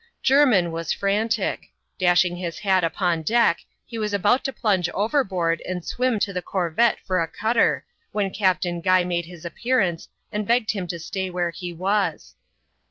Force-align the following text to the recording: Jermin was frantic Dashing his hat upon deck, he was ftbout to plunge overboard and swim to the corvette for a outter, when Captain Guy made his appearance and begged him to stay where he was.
Jermin 0.23 0.71
was 0.71 0.91
frantic 0.91 1.69
Dashing 1.99 2.35
his 2.35 2.57
hat 2.57 2.83
upon 2.83 3.21
deck, 3.21 3.59
he 3.85 3.99
was 3.99 4.13
ftbout 4.13 4.41
to 4.41 4.51
plunge 4.51 4.89
overboard 4.95 5.61
and 5.61 5.85
swim 5.85 6.17
to 6.21 6.33
the 6.33 6.41
corvette 6.41 6.97
for 7.05 7.19
a 7.19 7.29
outter, 7.43 7.83
when 8.11 8.31
Captain 8.33 8.81
Guy 8.81 9.03
made 9.03 9.25
his 9.27 9.45
appearance 9.45 10.09
and 10.31 10.47
begged 10.47 10.71
him 10.71 10.87
to 10.87 10.97
stay 10.97 11.29
where 11.29 11.51
he 11.51 11.71
was. 11.71 12.33